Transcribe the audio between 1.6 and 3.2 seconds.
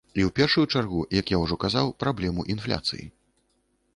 казаў, праблему інфляцыі.